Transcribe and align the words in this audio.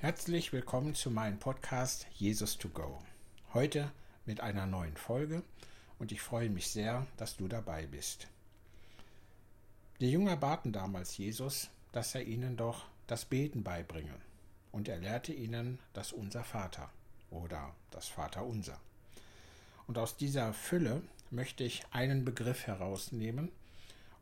Herzlich 0.00 0.52
willkommen 0.52 0.94
zu 0.94 1.10
meinem 1.10 1.40
Podcast 1.40 2.06
Jesus 2.14 2.56
to 2.56 2.68
Go. 2.68 3.02
Heute 3.52 3.90
mit 4.26 4.40
einer 4.40 4.64
neuen 4.64 4.96
Folge 4.96 5.42
und 5.98 6.12
ich 6.12 6.20
freue 6.20 6.50
mich 6.50 6.68
sehr, 6.68 7.08
dass 7.16 7.36
du 7.36 7.48
dabei 7.48 7.84
bist. 7.84 8.28
Die 9.98 10.08
Jünger 10.08 10.36
baten 10.36 10.70
damals 10.70 11.16
Jesus, 11.16 11.70
dass 11.90 12.14
er 12.14 12.22
ihnen 12.22 12.56
doch 12.56 12.84
das 13.08 13.24
Beten 13.24 13.64
beibringe 13.64 14.14
und 14.70 14.86
er 14.86 14.98
lehrte 14.98 15.32
ihnen 15.32 15.80
das 15.94 16.12
Unser 16.12 16.44
Vater 16.44 16.92
oder 17.32 17.74
das 17.90 18.06
Vater 18.06 18.46
Unser. 18.46 18.78
Und 19.88 19.98
aus 19.98 20.16
dieser 20.16 20.52
Fülle 20.52 21.02
möchte 21.32 21.64
ich 21.64 21.82
einen 21.90 22.24
Begriff 22.24 22.68
herausnehmen 22.68 23.50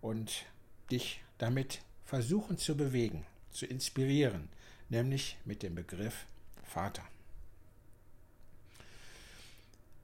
und 0.00 0.46
dich 0.90 1.22
damit 1.36 1.82
versuchen 2.06 2.56
zu 2.56 2.78
bewegen, 2.78 3.26
zu 3.50 3.66
inspirieren, 3.66 4.48
nämlich 4.88 5.36
mit 5.44 5.62
dem 5.62 5.74
Begriff 5.74 6.26
Vater. 6.64 7.02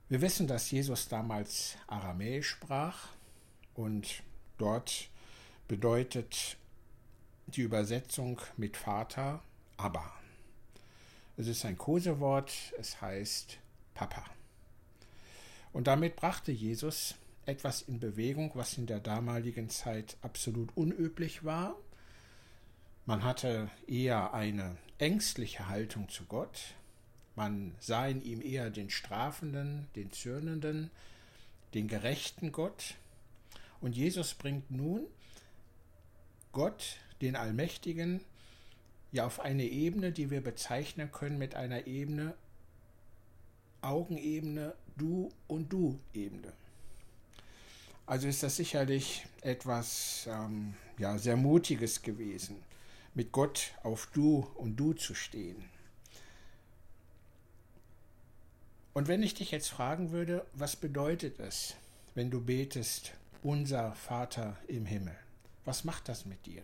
Wir 0.09 0.21
wissen, 0.21 0.47
dass 0.47 0.71
Jesus 0.71 1.09
damals 1.09 1.77
Aramäisch 1.87 2.51
sprach 2.51 3.09
und 3.75 4.23
dort 4.59 5.09
bedeutet 5.69 6.57
die 7.47 7.63
Übersetzung 7.63 8.41
mit 8.57 8.77
Vater 8.77 9.43
Abba. 9.77 10.13
Es 11.37 11.47
ist 11.47 11.65
ein 11.65 11.79
Kosewort, 11.79 12.53
es 12.79 13.01
heißt 13.01 13.59
Papa. 13.95 14.25
Und 15.73 15.87
damit 15.87 16.17
brachte 16.17 16.53
Jesus 16.53 17.15
etwas 17.47 17.83
in 17.83 17.99
Bewegung, 17.99 18.51
was 18.55 18.77
in 18.77 18.87
der 18.87 19.01
damaligen 19.01 19.71
Zeit 19.71 20.17
absolut 20.21 20.77
unüblich 20.77 21.45
war 21.45 21.75
man 23.05 23.25
hatte 23.25 23.69
eher 23.87 24.33
eine 24.33 24.77
ängstliche 24.99 25.69
Haltung 25.69 26.09
zu 26.09 26.25
Gott. 26.25 26.75
Man 27.35 27.75
sah 27.81 28.07
in 28.07 28.23
ihm 28.23 28.41
eher 28.41 28.71
den 28.71 28.91
strafenden, 28.91 29.89
den 29.97 30.13
zürnenden, 30.13 30.91
den 31.75 31.89
gerechten 31.89 32.53
Gott. 32.53 32.95
Und 33.81 33.97
Jesus 33.97 34.35
bringt 34.35 34.71
nun 34.71 35.07
Gott, 36.53 36.99
den 37.21 37.35
Allmächtigen, 37.35 38.21
ja 39.11 39.27
auf 39.27 39.41
eine 39.41 39.65
Ebene, 39.65 40.13
die 40.13 40.31
wir 40.31 40.41
bezeichnen 40.41 41.11
können 41.11 41.39
mit 41.39 41.55
einer 41.55 41.87
Ebene, 41.87 42.35
Augenebene, 43.81 44.75
Du 44.97 45.31
und 45.49 45.73
Du-Ebene. 45.73 46.53
Also 48.07 48.29
ist 48.29 48.43
das 48.43 48.57
sicherlich 48.57 49.27
etwas 49.41 50.29
ähm, 50.31 50.75
ja, 50.99 51.17
sehr 51.19 51.37
Mutiges 51.37 52.03
gewesen 52.03 52.57
mit 53.15 53.33
Gott 53.33 53.75
auf 53.83 54.07
Du 54.13 54.47
und 54.57 54.77
Du 54.77 54.93
zu 54.95 55.15
stehen. 55.15 55.65
Und 58.95 59.09
wenn 59.09 59.23
ich 59.23 59.35
dich 59.35 59.51
jetzt 59.51 59.69
fragen 59.69 60.11
würde, 60.11 60.47
was 60.53 60.77
bedeutet 60.77 61.41
es, 61.41 61.77
wenn 62.15 62.31
du 62.31 62.43
betest, 62.43 63.13
unser 63.43 63.95
Vater 63.95 64.57
im 64.69 64.87
Himmel? 64.87 65.17
Was 65.65 65.85
macht 65.85 66.09
das 66.09 66.27
mit 66.27 66.45
dir? 66.47 66.63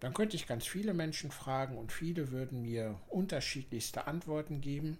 Dann 0.00 0.14
könnte 0.14 0.36
ich 0.36 0.46
ganz 0.46 0.66
viele 0.66 0.94
Menschen 0.94 1.30
fragen 1.30 1.76
und 1.76 1.92
viele 1.92 2.30
würden 2.30 2.62
mir 2.62 2.98
unterschiedlichste 3.08 4.06
Antworten 4.06 4.60
geben. 4.60 4.98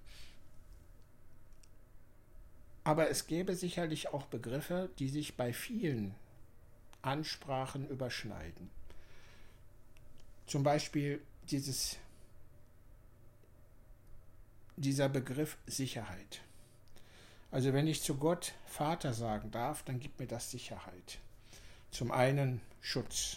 Aber 2.85 3.09
es 3.09 3.27
gäbe 3.27 3.55
sicherlich 3.55 4.09
auch 4.09 4.27
Begriffe, 4.27 4.91
die 4.99 5.09
sich 5.09 5.37
bei 5.37 5.53
vielen 5.53 6.15
Ansprachen 7.03 7.89
überschneiden. 7.89 8.71
Zum 10.51 10.65
Beispiel 10.65 11.23
dieses, 11.49 11.97
dieser 14.77 15.09
Begriff 15.09 15.57
Sicherheit. 15.69 16.41
Also 17.53 17.73
wenn 17.73 17.87
ich 17.87 18.03
zu 18.03 18.17
Gott 18.17 18.55
Vater 18.67 19.15
sagen 19.15 19.53
darf, 19.53 19.85
dann 19.85 20.01
gibt 20.01 20.19
mir 20.19 20.27
das 20.27 20.51
Sicherheit. 20.51 21.21
Zum 21.93 22.11
einen 22.11 22.61
Schutz. 22.81 23.37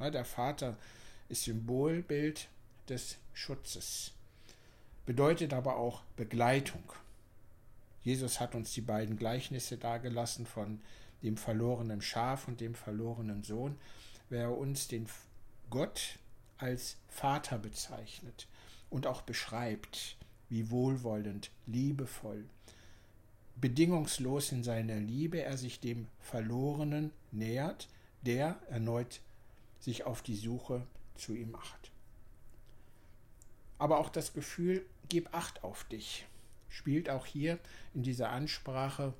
Der 0.00 0.24
Vater 0.24 0.76
ist 1.28 1.44
Symbolbild 1.44 2.48
des 2.88 3.18
Schutzes, 3.34 4.10
bedeutet 5.06 5.52
aber 5.52 5.76
auch 5.76 6.02
Begleitung. 6.16 6.92
Jesus 8.02 8.40
hat 8.40 8.56
uns 8.56 8.72
die 8.72 8.80
beiden 8.80 9.16
Gleichnisse 9.16 9.78
dargelassen 9.78 10.46
von 10.46 10.80
dem 11.22 11.36
verlorenen 11.36 12.02
Schaf 12.02 12.48
und 12.48 12.60
dem 12.60 12.74
verlorenen 12.74 13.44
Sohn, 13.44 13.78
wer 14.28 14.50
uns 14.50 14.88
den 14.88 15.06
Gott 15.70 16.18
als 16.62 16.96
Vater 17.08 17.58
bezeichnet 17.58 18.46
und 18.88 19.06
auch 19.06 19.22
beschreibt, 19.22 20.16
wie 20.48 20.70
wohlwollend, 20.70 21.50
liebevoll, 21.66 22.44
bedingungslos 23.56 24.52
in 24.52 24.62
seiner 24.62 24.96
Liebe 24.96 25.42
er 25.42 25.58
sich 25.58 25.80
dem 25.80 26.06
Verlorenen 26.20 27.10
nähert, 27.32 27.88
der 28.22 28.58
erneut 28.68 29.20
sich 29.80 30.04
auf 30.04 30.22
die 30.22 30.36
Suche 30.36 30.86
zu 31.16 31.34
ihm 31.34 31.50
macht. 31.50 31.90
Aber 33.78 33.98
auch 33.98 34.08
das 34.08 34.32
Gefühl, 34.32 34.84
gib 35.08 35.34
acht 35.34 35.64
auf 35.64 35.84
dich, 35.84 36.26
spielt 36.68 37.10
auch 37.10 37.26
hier 37.26 37.58
in 37.94 38.02
dieser 38.02 38.30
Ansprache 38.30 39.12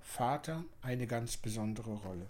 Vater 0.00 0.64
eine 0.82 1.06
ganz 1.06 1.36
besondere 1.36 1.94
Rolle. 1.94 2.26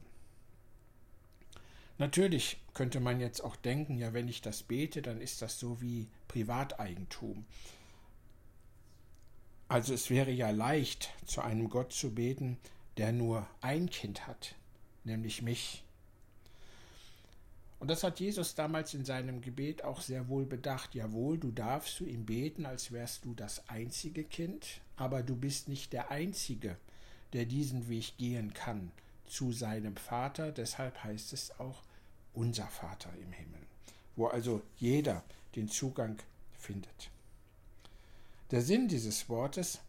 Natürlich 1.98 2.58
könnte 2.74 3.00
man 3.00 3.18
jetzt 3.20 3.42
auch 3.42 3.56
denken, 3.56 3.98
ja, 3.98 4.12
wenn 4.12 4.28
ich 4.28 4.40
das 4.40 4.62
bete, 4.62 5.02
dann 5.02 5.20
ist 5.20 5.42
das 5.42 5.58
so 5.58 5.80
wie 5.80 6.06
Privateigentum. 6.28 7.44
Also 9.66 9.92
es 9.92 10.08
wäre 10.08 10.30
ja 10.30 10.50
leicht, 10.50 11.12
zu 11.26 11.42
einem 11.42 11.68
Gott 11.68 11.92
zu 11.92 12.14
beten, 12.14 12.56
der 12.96 13.12
nur 13.12 13.46
ein 13.60 13.90
Kind 13.90 14.26
hat, 14.26 14.54
nämlich 15.04 15.42
mich. 15.42 15.82
Und 17.80 17.88
das 17.88 18.02
hat 18.02 18.18
Jesus 18.18 18.54
damals 18.54 18.94
in 18.94 19.04
seinem 19.04 19.40
Gebet 19.40 19.84
auch 19.84 20.00
sehr 20.00 20.28
wohl 20.28 20.46
bedacht. 20.46 20.94
Jawohl, 20.94 21.38
du 21.38 21.50
darfst 21.50 21.96
zu 21.96 22.06
ihm 22.06 22.26
beten, 22.26 22.64
als 22.64 22.92
wärst 22.92 23.24
du 23.24 23.34
das 23.34 23.68
einzige 23.68 24.24
Kind, 24.24 24.80
aber 24.96 25.22
du 25.22 25.36
bist 25.36 25.68
nicht 25.68 25.92
der 25.92 26.10
Einzige, 26.10 26.76
der 27.32 27.44
diesen 27.44 27.88
Weg 27.88 28.16
gehen 28.16 28.54
kann 28.54 28.90
zu 29.26 29.52
seinem 29.52 29.96
Vater. 29.96 30.50
Deshalb 30.50 31.04
heißt 31.04 31.32
es 31.32 31.60
auch, 31.60 31.82
unser 32.34 32.66
Vater 32.66 33.10
im 33.20 33.32
Himmel, 33.32 33.60
wo 34.16 34.26
also 34.26 34.62
jeder 34.76 35.22
den 35.56 35.68
Zugang 35.68 36.18
findet. 36.56 37.10
Der 38.50 38.62
Sinn 38.62 38.88
dieses 38.88 39.28
Wortes 39.28 39.80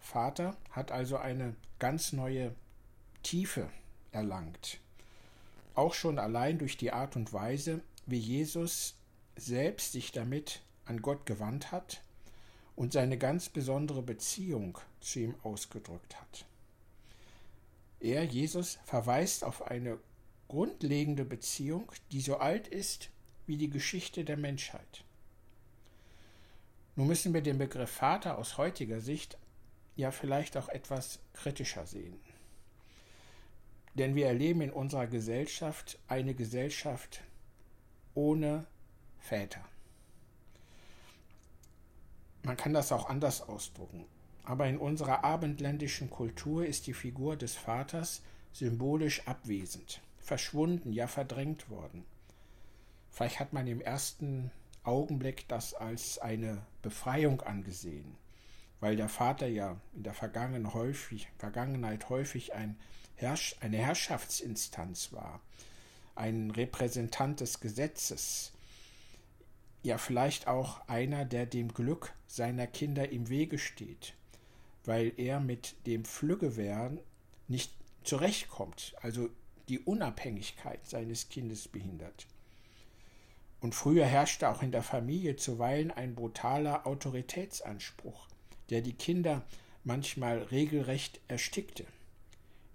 Vater 0.00 0.56
hat 0.70 0.90
also 0.90 1.18
eine 1.18 1.54
ganz 1.78 2.12
neue 2.12 2.54
Tiefe 3.22 3.68
erlangt. 4.12 4.80
Auch 5.74 5.94
schon 5.94 6.18
allein 6.18 6.58
durch 6.58 6.76
die 6.76 6.92
Art 6.92 7.16
und 7.16 7.32
Weise, 7.32 7.82
wie 8.06 8.18
Jesus 8.18 8.94
selbst 9.36 9.92
sich 9.92 10.12
damit 10.12 10.62
an 10.86 11.02
Gott 11.02 11.26
gewandt 11.26 11.70
hat 11.70 12.00
und 12.74 12.92
seine 12.92 13.18
ganz 13.18 13.48
besondere 13.48 14.02
Beziehung 14.02 14.78
zu 15.00 15.20
ihm 15.20 15.34
ausgedrückt 15.42 16.18
hat. 16.18 16.46
Er, 18.00 18.24
Jesus, 18.24 18.78
verweist 18.84 19.44
auf 19.44 19.66
eine 19.66 19.98
grundlegende 20.48 21.24
Beziehung, 21.24 21.92
die 22.10 22.20
so 22.20 22.38
alt 22.38 22.68
ist 22.68 23.10
wie 23.46 23.56
die 23.56 23.70
Geschichte 23.70 24.24
der 24.24 24.36
Menschheit. 24.36 25.04
Nun 26.96 27.06
müssen 27.06 27.32
wir 27.32 27.42
den 27.42 27.58
Begriff 27.58 27.90
Vater 27.90 28.38
aus 28.38 28.58
heutiger 28.58 29.00
Sicht 29.00 29.38
ja 29.94 30.10
vielleicht 30.10 30.56
auch 30.56 30.68
etwas 30.68 31.20
kritischer 31.32 31.86
sehen. 31.86 32.18
Denn 33.94 34.14
wir 34.14 34.26
erleben 34.26 34.62
in 34.62 34.70
unserer 34.70 35.06
Gesellschaft 35.06 35.98
eine 36.08 36.34
Gesellschaft 36.34 37.22
ohne 38.14 38.66
Väter. 39.18 39.64
Man 42.42 42.56
kann 42.56 42.72
das 42.72 42.92
auch 42.92 43.08
anders 43.08 43.42
ausdrucken. 43.42 44.04
Aber 44.44 44.66
in 44.66 44.78
unserer 44.78 45.24
abendländischen 45.24 46.08
Kultur 46.08 46.64
ist 46.64 46.86
die 46.86 46.94
Figur 46.94 47.36
des 47.36 47.54
Vaters 47.54 48.22
symbolisch 48.52 49.26
abwesend 49.26 50.00
verschwunden, 50.28 50.92
ja 50.92 51.06
verdrängt 51.06 51.70
worden. 51.70 52.04
Vielleicht 53.10 53.40
hat 53.40 53.52
man 53.52 53.66
im 53.66 53.80
ersten 53.80 54.52
Augenblick 54.84 55.48
das 55.48 55.74
als 55.74 56.18
eine 56.18 56.64
Befreiung 56.82 57.40
angesehen, 57.40 58.16
weil 58.78 58.94
der 58.94 59.08
Vater 59.08 59.48
ja 59.48 59.80
in 59.94 60.04
der 60.04 60.14
Vergangenheit 60.14 60.74
häufig, 60.74 61.28
Vergangenheit 61.38 62.08
häufig 62.10 62.54
ein 62.54 62.78
Herrsch, 63.16 63.56
eine 63.60 63.78
Herrschaftsinstanz 63.78 65.12
war, 65.12 65.40
ein 66.14 66.50
Repräsentant 66.50 67.40
des 67.40 67.60
Gesetzes, 67.60 68.52
ja 69.82 69.98
vielleicht 69.98 70.46
auch 70.46 70.86
einer, 70.88 71.24
der 71.24 71.46
dem 71.46 71.72
Glück 71.72 72.12
seiner 72.26 72.66
Kinder 72.66 73.08
im 73.08 73.28
Wege 73.30 73.58
steht, 73.58 74.14
weil 74.84 75.12
er 75.16 75.40
mit 75.40 75.74
dem 75.86 76.04
Flüggewehr 76.04 76.92
nicht 77.48 77.72
zurechtkommt, 78.04 78.94
also 79.00 79.30
die 79.68 79.78
Unabhängigkeit 79.80 80.86
seines 80.86 81.28
Kindes 81.28 81.68
behindert. 81.68 82.26
Und 83.60 83.74
früher 83.74 84.06
herrschte 84.06 84.48
auch 84.48 84.62
in 84.62 84.72
der 84.72 84.82
Familie 84.82 85.36
zuweilen 85.36 85.90
ein 85.90 86.14
brutaler 86.14 86.86
Autoritätsanspruch, 86.86 88.28
der 88.70 88.82
die 88.82 88.92
Kinder 88.92 89.42
manchmal 89.84 90.38
regelrecht 90.38 91.20
erstickte. 91.28 91.84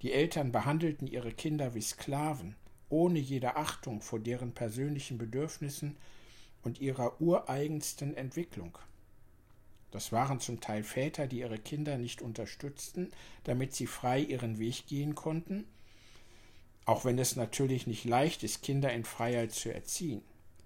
Die 0.02 0.12
Eltern 0.12 0.52
behandelten 0.52 1.08
ihre 1.08 1.32
Kinder 1.32 1.74
wie 1.74 1.82
Sklaven, 1.82 2.56
ohne 2.90 3.20
jede 3.20 3.56
Achtung 3.56 4.02
vor 4.02 4.20
deren 4.20 4.52
persönlichen 4.54 5.18
Bedürfnissen 5.18 5.96
und 6.64 6.82
ihrer 6.82 7.22
ureigensten 7.22 8.16
Entwicklung. 8.16 8.78
Das 9.92 10.12
waren 10.12 10.40
zum 10.40 10.60
Teil 10.60 10.84
Väter, 10.84 11.28
die 11.28 11.40
ihre 11.40 11.60
Kinder 11.60 11.98
nicht 11.98 12.22
unterstützten, 12.22 13.12
damit 13.44 13.74
sie 13.74 13.88
frei 13.88 14.20
ihren 14.20 14.58
Weg 14.58 14.88
gehen 14.88 15.16
konnten, 15.16 15.66
auch 16.86 17.06
wenn 17.06 17.18
es 17.20 17.36
natürlich 17.36 17.88
nicht 17.88 18.06
leicht 18.06 18.44
ist, 18.44 18.62
Kinder 18.62 18.92
in 18.92 19.06
Freiheit 19.06 19.52
zu 19.52 19.74
erziehen. 19.74 20.22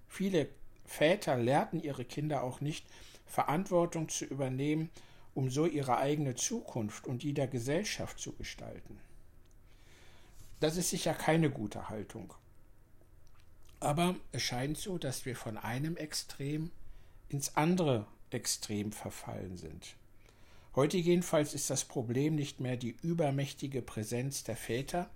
Viele 0.08 0.48
Väter 0.84 1.36
lehrten 1.36 1.80
ihre 1.80 2.04
Kinder 2.04 2.42
auch 2.42 2.60
nicht, 2.60 2.86
Verantwortung 3.26 4.08
zu 4.08 4.24
übernehmen, 4.24 4.90
um 5.34 5.50
so 5.50 5.66
ihre 5.66 5.98
eigene 5.98 6.34
Zukunft 6.34 7.06
und 7.06 7.22
die 7.22 7.34
der 7.34 7.46
Gesellschaft 7.46 8.18
zu 8.18 8.32
gestalten. 8.32 8.98
Das 10.60 10.76
ist 10.76 10.90
sicher 10.90 11.14
keine 11.14 11.50
gute 11.50 11.88
Haltung. 11.88 12.34
Aber 13.80 14.16
es 14.32 14.42
scheint 14.42 14.76
so, 14.76 14.98
dass 14.98 15.24
wir 15.24 15.36
von 15.36 15.56
einem 15.56 15.96
Extrem 15.96 16.72
ins 17.28 17.54
andere 17.56 18.06
Extrem 18.30 18.90
verfallen 18.90 19.56
sind. 19.56 19.94
Heute 20.74 20.96
jedenfalls 20.96 21.54
ist 21.54 21.70
das 21.70 21.84
Problem 21.84 22.34
nicht 22.34 22.60
mehr 22.60 22.76
die 22.76 22.96
übermächtige 23.02 23.82
Präsenz 23.82 24.44
der 24.44 24.56
Väter, 24.56 25.08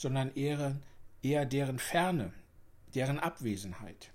sondern 0.00 0.34
eher, 0.34 0.76
eher 1.22 1.44
deren 1.44 1.78
Ferne, 1.78 2.32
deren 2.94 3.18
Abwesenheit. 3.18 4.10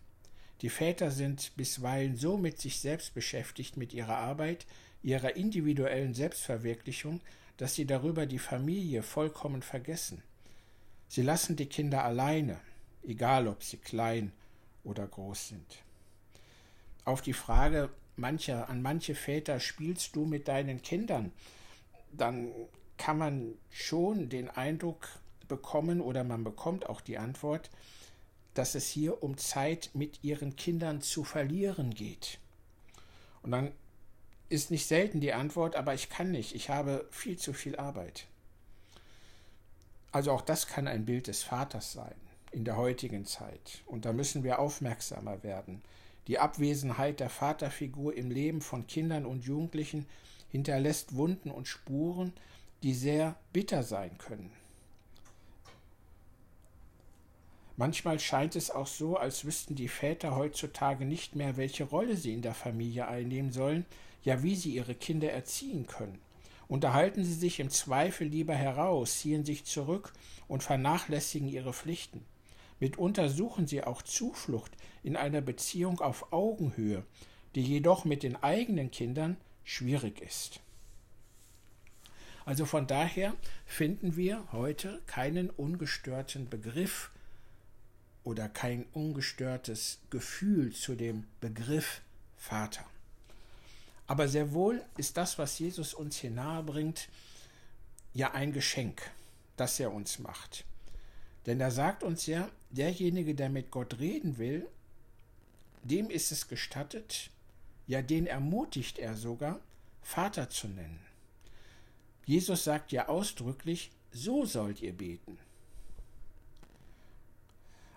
Die 0.62 0.70
Väter 0.70 1.12
sind 1.12 1.56
bisweilen 1.58 2.18
so 2.18 2.38
mit 2.38 2.60
sich 2.60 2.80
selbst 2.80 3.14
beschäftigt, 3.14 3.78
mit 3.78 3.94
ihrer 3.94 4.18
Arbeit, 4.18 4.66
ihrer 5.04 5.36
individuellen 5.36 6.16
Selbstverwirklichung, 6.16 7.22
dass 7.58 7.76
sie 7.76 7.86
darüber 7.86 8.26
die 8.26 8.40
Familie 8.40 9.04
vollkommen 9.04 9.62
vergessen. 9.62 10.24
Sie 11.08 11.22
lassen 11.22 11.56
die 11.56 11.68
Kinder 11.68 12.04
alleine, 12.04 12.60
egal 13.04 13.48
ob 13.48 13.62
sie 13.62 13.78
klein 13.78 14.32
oder 14.84 15.06
groß 15.06 15.50
sind. 15.50 15.84
Auf 17.04 17.22
die 17.22 17.34
Frage 17.34 17.92
mancher, 18.16 18.70
an 18.70 18.82
manche 18.82 19.14
Väter 19.14 19.60
spielst 19.60 20.16
du 20.16 20.26
mit 20.26 20.48
deinen 20.48 20.82
Kindern, 20.82 21.32
dann 22.12 22.52
kann 22.98 23.20
man 23.20 23.54
schon 23.70 24.30
den 24.30 24.50
Eindruck 24.50 25.08
bekommen 25.48 26.02
oder 26.02 26.24
man 26.24 26.44
bekommt 26.44 26.90
auch 26.90 27.02
die 27.02 27.18
Antwort, 27.18 27.70
dass 28.54 28.76
es 28.76 28.88
hier 28.88 29.22
um 29.22 29.38
Zeit 29.38 29.92
mit 29.94 30.24
ihren 30.24 30.56
Kindern 30.56 31.02
zu 31.02 31.24
verlieren 31.24 31.94
geht. 31.94 32.40
Und 33.44 33.52
dann 33.52 33.72
ist 34.50 34.72
nicht 34.72 34.88
selten 34.88 35.20
die 35.20 35.34
Antwort, 35.34 35.76
aber 35.76 35.94
ich 35.94 36.10
kann 36.10 36.32
nicht, 36.32 36.56
ich 36.56 36.70
habe 36.70 37.08
viel 37.12 37.38
zu 37.38 37.54
viel 37.54 37.76
Arbeit. 37.76 38.28
Also 40.12 40.32
auch 40.32 40.42
das 40.42 40.68
kann 40.68 40.88
ein 40.88 41.06
Bild 41.06 41.28
des 41.28 41.44
Vaters 41.44 41.92
sein 41.92 42.16
in 42.52 42.64
der 42.64 42.78
heutigen 42.78 43.26
Zeit. 43.26 43.84
Und 43.86 44.06
da 44.06 44.14
müssen 44.14 44.44
wir 44.44 44.60
aufmerksamer 44.60 45.44
werden. 45.44 45.82
Die 46.28 46.40
Abwesenheit 46.40 47.20
der 47.20 47.30
Vaterfigur 47.30 48.16
im 48.16 48.32
Leben 48.32 48.62
von 48.62 48.88
Kindern 48.88 49.26
und 49.26 49.44
Jugendlichen 49.44 50.06
hinterlässt 50.50 51.16
Wunden 51.16 51.52
und 51.52 51.68
Spuren, 51.68 52.34
die 52.82 52.94
sehr 52.94 53.36
bitter 53.52 53.84
sein 53.84 54.18
können. 54.18 54.52
Manchmal 57.78 58.20
scheint 58.20 58.56
es 58.56 58.72
auch 58.72 58.88
so, 58.88 59.18
als 59.18 59.44
wüssten 59.44 59.76
die 59.76 59.90
Väter 59.90 60.36
heutzutage 60.36 61.06
nicht 61.06 61.36
mehr, 61.36 61.58
welche 61.58 61.84
Rolle 61.84 62.16
sie 62.16 62.34
in 62.34 62.42
der 62.42 62.54
Familie 62.54 63.08
einnehmen 63.08 63.52
sollen, 63.52 63.86
ja 64.24 64.44
wie 64.44 64.56
sie 64.56 64.74
ihre 64.76 64.96
Kinder 64.96 65.32
erziehen 65.32 65.86
können. 65.86 66.20
Unterhalten 66.68 67.24
sie 67.24 67.34
sich 67.34 67.60
im 67.60 67.70
Zweifel 67.70 68.28
lieber 68.28 68.56
heraus, 68.56 69.20
ziehen 69.20 69.44
sich 69.46 69.66
zurück 69.66 70.14
und 70.48 70.64
vernachlässigen 70.64 71.50
ihre 71.50 71.74
Pflichten. 71.74 72.26
Mitunter 72.80 73.30
suchen 73.30 73.68
sie 73.68 73.84
auch 73.84 74.02
Zuflucht 74.02 74.72
in 75.04 75.16
einer 75.16 75.42
Beziehung 75.42 76.00
auf 76.00 76.32
Augenhöhe, 76.34 77.04
die 77.56 77.62
jedoch 77.62 78.06
mit 78.06 78.24
den 78.24 78.42
eigenen 78.42 78.90
Kindern 78.90 79.38
schwierig 79.64 80.22
ist. 80.22 80.62
Also 82.46 82.66
von 82.66 82.88
daher 82.88 83.34
finden 83.66 84.16
wir 84.16 84.52
heute 84.52 85.02
keinen 85.08 85.50
ungestörten 85.50 86.50
Begriff 86.50 87.12
oder 88.26 88.50
kein 88.50 88.86
ungestörtes 88.92 90.00
Gefühl 90.10 90.74
zu 90.74 90.96
dem 90.96 91.26
Begriff 91.40 92.02
Vater. 92.36 92.84
Aber 94.08 94.28
sehr 94.28 94.52
wohl 94.52 94.84
ist 94.98 95.16
das, 95.16 95.40
was 95.40 95.58
Jesus 95.58 95.94
uns 95.94 96.18
hier 96.18 96.32
nahe 96.32 96.64
bringt, 96.64 97.08
ja 98.14 98.34
ein 98.34 98.52
Geschenk, 98.52 99.02
das 99.56 99.80
er 99.80 99.94
uns 99.94 100.20
macht. 100.20 100.66
Denn 101.46 101.62
er 101.62 101.72
sagt 101.72 102.04
uns 102.04 102.26
ja, 102.26 102.50
derjenige, 102.72 103.36
der 103.36 103.50
mit 103.50 103.72
Gott 103.72 104.00
reden 104.00 104.38
will, 104.38 104.68
dem 105.84 106.10
ist 106.10 106.32
es 106.32 106.48
gestattet, 106.48 107.30
ja 107.88 108.02
den 108.02 108.26
ermutigt 108.26 108.98
er 108.98 109.16
sogar, 109.16 109.60
Vater 110.02 110.50
zu 110.50 110.68
nennen. 110.68 111.00
Jesus 112.26 112.64
sagt 112.64 112.92
ja 112.92 113.08
ausdrücklich, 113.08 113.92
so 114.12 114.46
sollt 114.46 114.82
ihr 114.82 114.94
beten. 114.94 115.38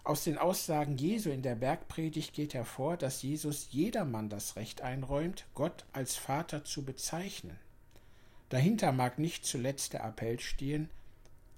Aus 0.08 0.24
den 0.24 0.38
Aussagen 0.38 0.96
Jesu 0.96 1.28
in 1.28 1.42
der 1.42 1.54
Bergpredigt 1.54 2.32
geht 2.32 2.54
hervor, 2.54 2.96
dass 2.96 3.20
Jesus 3.20 3.68
jedermann 3.72 4.30
das 4.30 4.56
Recht 4.56 4.80
einräumt, 4.80 5.44
Gott 5.54 5.84
als 5.92 6.16
Vater 6.16 6.64
zu 6.64 6.82
bezeichnen. 6.82 7.58
Dahinter 8.48 8.90
mag 8.92 9.18
nicht 9.18 9.44
zuletzt 9.44 9.92
der 9.92 10.02
Appell 10.04 10.40
stehen, 10.40 10.88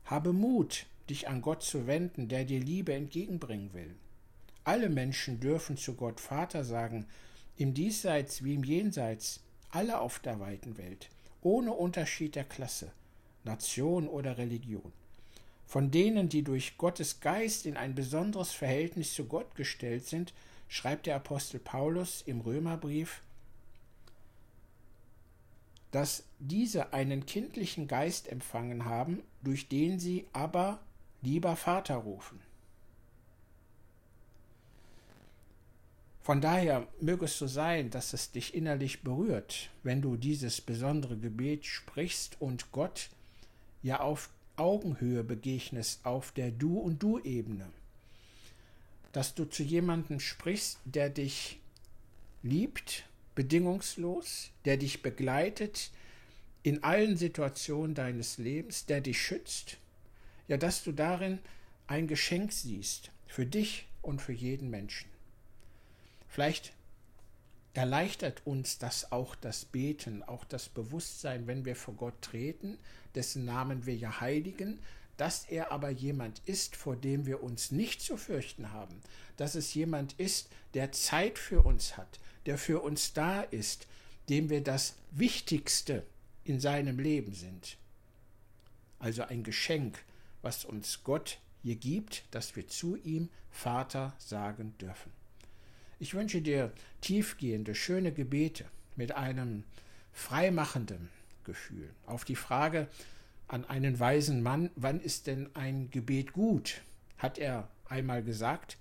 habe 0.04 0.32
Mut, 0.32 0.86
dich 1.08 1.28
an 1.28 1.42
Gott 1.42 1.62
zu 1.62 1.86
wenden, 1.86 2.26
der 2.26 2.44
dir 2.44 2.58
Liebe 2.58 2.92
entgegenbringen 2.92 3.72
will. 3.72 3.94
Alle 4.64 4.88
Menschen 4.88 5.38
dürfen 5.38 5.76
zu 5.76 5.94
Gott 5.94 6.20
Vater 6.20 6.64
sagen, 6.64 7.06
im 7.56 7.72
Diesseits 7.72 8.42
wie 8.42 8.54
im 8.54 8.64
Jenseits, 8.64 9.44
alle 9.70 10.00
auf 10.00 10.18
der 10.18 10.40
weiten 10.40 10.76
Welt, 10.76 11.08
ohne 11.40 11.72
Unterschied 11.72 12.34
der 12.34 12.42
Klasse, 12.42 12.90
Nation 13.44 14.08
oder 14.08 14.38
Religion 14.38 14.92
von 15.70 15.92
denen, 15.92 16.28
die 16.28 16.42
durch 16.42 16.78
Gottes 16.78 17.20
Geist 17.20 17.64
in 17.64 17.76
ein 17.76 17.94
besonderes 17.94 18.50
Verhältnis 18.50 19.14
zu 19.14 19.26
Gott 19.26 19.54
gestellt 19.54 20.04
sind, 20.04 20.32
schreibt 20.66 21.06
der 21.06 21.14
Apostel 21.14 21.60
Paulus 21.60 22.24
im 22.26 22.40
Römerbrief, 22.40 23.20
dass 25.92 26.24
diese 26.40 26.92
einen 26.92 27.24
kindlichen 27.24 27.86
Geist 27.86 28.26
empfangen 28.26 28.84
haben, 28.84 29.22
durch 29.44 29.68
den 29.68 30.00
sie 30.00 30.26
aber 30.32 30.80
lieber 31.22 31.54
Vater 31.54 31.94
rufen. 31.94 32.40
Von 36.20 36.40
daher 36.40 36.88
möge 37.00 37.26
es 37.26 37.38
so 37.38 37.46
sein, 37.46 37.90
dass 37.90 38.12
es 38.12 38.32
dich 38.32 38.54
innerlich 38.54 39.02
berührt, 39.04 39.70
wenn 39.84 40.02
du 40.02 40.16
dieses 40.16 40.60
besondere 40.60 41.16
Gebet 41.16 41.64
sprichst 41.64 42.40
und 42.40 42.72
Gott 42.72 43.08
ja 43.84 44.00
auf 44.00 44.30
Augenhöhe 44.60 45.24
begegnest, 45.24 46.04
auf 46.04 46.32
der 46.32 46.50
Du- 46.50 46.78
und 46.78 47.02
Du-Ebene. 47.02 47.66
Dass 49.12 49.34
du 49.34 49.46
zu 49.46 49.62
jemandem 49.62 50.20
sprichst, 50.20 50.78
der 50.84 51.08
dich 51.10 51.58
liebt, 52.42 53.04
bedingungslos, 53.34 54.50
der 54.64 54.76
dich 54.76 55.02
begleitet 55.02 55.90
in 56.62 56.82
allen 56.84 57.16
Situationen 57.16 57.94
deines 57.94 58.38
Lebens, 58.38 58.86
der 58.86 59.00
dich 59.00 59.20
schützt, 59.20 59.78
ja, 60.46 60.58
dass 60.58 60.84
du 60.84 60.92
darin 60.92 61.38
ein 61.86 62.06
Geschenk 62.06 62.52
siehst 62.52 63.10
für 63.26 63.46
dich 63.46 63.86
und 64.02 64.20
für 64.20 64.32
jeden 64.32 64.68
Menschen. 64.68 65.08
Vielleicht 66.28 66.72
erleichtert 67.74 68.42
uns 68.46 68.78
das 68.78 69.12
auch 69.12 69.34
das 69.34 69.64
Beten, 69.64 70.22
auch 70.22 70.44
das 70.44 70.68
Bewusstsein, 70.68 71.46
wenn 71.46 71.64
wir 71.64 71.76
vor 71.76 71.94
Gott 71.94 72.20
treten, 72.20 72.78
dessen 73.14 73.44
Namen 73.44 73.86
wir 73.86 73.94
ja 73.94 74.20
heiligen, 74.20 74.80
dass 75.16 75.44
er 75.44 75.70
aber 75.70 75.90
jemand 75.90 76.40
ist, 76.46 76.76
vor 76.76 76.96
dem 76.96 77.26
wir 77.26 77.42
uns 77.42 77.70
nicht 77.70 78.00
zu 78.00 78.16
fürchten 78.16 78.72
haben, 78.72 79.00
dass 79.36 79.54
es 79.54 79.74
jemand 79.74 80.14
ist, 80.14 80.48
der 80.74 80.92
Zeit 80.92 81.38
für 81.38 81.62
uns 81.62 81.96
hat, 81.96 82.18
der 82.46 82.56
für 82.56 82.80
uns 82.80 83.12
da 83.12 83.42
ist, 83.42 83.86
dem 84.28 84.48
wir 84.48 84.62
das 84.62 84.94
Wichtigste 85.10 86.04
in 86.44 86.58
seinem 86.58 86.98
Leben 86.98 87.34
sind. 87.34 87.76
Also 88.98 89.22
ein 89.22 89.44
Geschenk, 89.44 90.02
was 90.42 90.64
uns 90.64 91.04
Gott 91.04 91.38
hier 91.62 91.76
gibt, 91.76 92.24
dass 92.30 92.56
wir 92.56 92.66
zu 92.66 92.96
ihm 92.96 93.28
Vater 93.50 94.14
sagen 94.18 94.74
dürfen. 94.78 95.19
Ich 96.02 96.14
wünsche 96.14 96.40
dir 96.40 96.72
tiefgehende, 97.02 97.74
schöne 97.74 98.10
Gebete 98.10 98.64
mit 98.96 99.12
einem 99.12 99.64
freimachenden 100.12 101.10
Gefühl. 101.44 101.90
Auf 102.06 102.24
die 102.24 102.36
Frage 102.36 102.88
an 103.48 103.66
einen 103.66 104.00
weisen 104.00 104.42
Mann, 104.42 104.70
wann 104.76 104.98
ist 104.98 105.26
denn 105.26 105.54
ein 105.54 105.90
Gebet 105.90 106.32
gut, 106.32 106.80
hat 107.18 107.36
er 107.36 107.68
einmal 107.86 108.22
gesagt, 108.24 108.78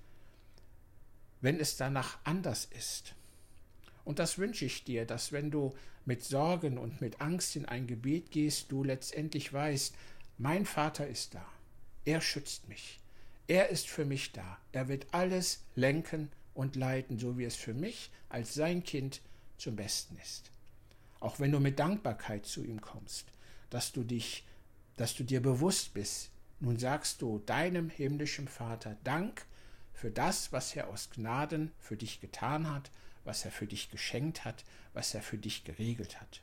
wenn 1.42 1.60
es 1.60 1.76
danach 1.76 2.20
anders 2.24 2.64
ist. 2.64 3.16
Und 4.06 4.20
das 4.20 4.38
wünsche 4.38 4.64
ich 4.64 4.86
dir, 4.86 5.06
dass 5.06 5.34
wenn 5.34 5.52
du 5.52 5.76
mit 6.06 6.24
Sorgen 6.24 6.78
und 6.78 7.02
mit 7.02 7.20
Angst 7.20 7.58
in 7.58 7.66
ein 7.66 7.86
Gebet 7.86 8.32
gehst, 8.32 8.72
du 8.72 8.86
letztendlich 8.86 9.52
weißt, 9.52 9.94
mein 10.38 10.66
Vater 10.66 11.06
ist 11.06 11.36
da, 11.36 11.46
er 12.06 12.22
schützt 12.22 12.70
mich, 12.70 13.02
er 13.48 13.68
ist 13.68 13.90
für 13.90 14.06
mich 14.06 14.32
da, 14.32 14.58
er 14.72 14.88
wird 14.88 15.08
alles 15.12 15.66
lenken 15.76 16.30
und 16.60 16.76
leiten, 16.76 17.18
so 17.18 17.38
wie 17.38 17.46
es 17.46 17.56
für 17.56 17.74
mich 17.74 18.12
als 18.28 18.54
sein 18.54 18.84
Kind 18.84 19.22
zum 19.58 19.78
Besten 19.78 20.18
ist. 20.18 20.52
Auch 21.22 21.40
wenn 21.40 21.54
du 21.54 21.60
mit 21.62 21.80
Dankbarkeit 21.80 22.46
zu 22.46 22.66
ihm 22.66 22.82
kommst, 22.82 23.28
dass 23.70 23.94
du 23.94 24.04
dich, 24.04 24.46
dass 24.98 25.16
du 25.16 25.24
dir 25.24 25.42
bewusst 25.42 25.94
bist, 25.94 26.32
nun 26.60 26.78
sagst 26.78 27.22
du 27.22 27.40
deinem 27.46 27.90
himmlischen 27.90 28.50
Vater 28.50 28.98
Dank 29.06 29.46
für 29.94 30.12
das, 30.12 30.52
was 30.52 30.76
er 30.76 30.90
aus 30.90 31.10
Gnaden 31.12 31.72
für 31.80 31.96
dich 31.96 32.20
getan 32.20 32.70
hat, 32.70 32.92
was 33.24 33.46
er 33.46 33.52
für 33.52 33.66
dich 33.66 33.90
geschenkt 33.90 34.44
hat, 34.44 34.66
was 34.92 35.14
er 35.14 35.22
für 35.22 35.38
dich 35.38 35.64
geregelt 35.64 36.20
hat. 36.20 36.42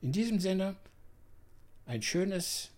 In 0.00 0.12
diesem 0.12 0.40
Sinne, 0.40 0.74
ein 1.84 2.00
schönes, 2.00 2.70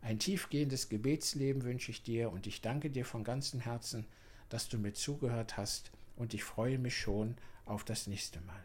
ein 0.00 0.18
tiefgehendes 0.18 0.88
Gebetsleben 0.88 1.64
wünsche 1.64 1.90
ich 1.90 2.02
dir 2.02 2.32
und 2.32 2.46
ich 2.46 2.62
danke 2.62 2.88
dir 2.88 3.04
von 3.04 3.24
ganzem 3.24 3.60
Herzen, 3.60 4.06
dass 4.48 4.70
du 4.70 4.78
mir 4.78 4.94
zugehört 4.94 5.58
hast 5.58 5.90
und 6.16 6.34
ich 6.34 6.44
freue 6.44 6.78
mich 6.78 6.98
schon 6.98 7.36
auf 7.64 7.84
das 7.84 8.06
nächste 8.06 8.40
Mal. 8.42 8.64